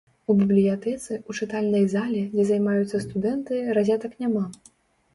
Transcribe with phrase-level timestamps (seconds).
[0.33, 4.45] У бібліятэцы, у чытальнай зале, дзе займаюцца студэнты, разетак няма.